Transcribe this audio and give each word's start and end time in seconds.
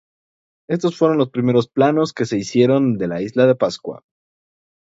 Estos 0.67 0.97
fueron 0.97 1.19
los 1.19 1.29
primeros 1.29 1.67
planos 1.67 2.11
que 2.11 2.25
se 2.25 2.35
hicieron 2.35 2.97
de 2.97 3.07
la 3.07 3.21
isla 3.21 3.45
de 3.45 3.53
Pascua. 3.55 4.03